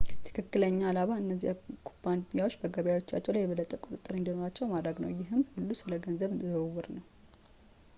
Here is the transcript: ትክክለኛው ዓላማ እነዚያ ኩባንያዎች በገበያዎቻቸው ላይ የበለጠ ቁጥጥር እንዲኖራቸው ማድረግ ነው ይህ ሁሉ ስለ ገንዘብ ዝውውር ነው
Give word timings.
ትክክለኛው 0.27 0.87
ዓላማ 0.91 1.15
እነዚያ 1.23 1.51
ኩባንያዎች 1.89 2.53
በገበያዎቻቸው 2.61 3.33
ላይ 3.35 3.43
የበለጠ 3.45 3.71
ቁጥጥር 3.83 4.13
እንዲኖራቸው 4.19 4.71
ማድረግ 4.73 4.97
ነው 5.05 5.11
ይህ 5.19 5.29
ሁሉ 5.57 5.69
ስለ 5.83 5.99
ገንዘብ 6.07 6.33
ዝውውር 6.49 6.89
ነው 6.97 7.05